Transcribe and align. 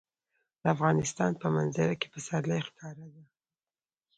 د 0.61 0.63
افغانستان 0.75 1.31
په 1.41 1.47
منظره 1.55 1.95
کې 1.99 2.07
پسرلی 2.13 2.59
ښکاره 2.67 3.05
ده. 3.13 3.23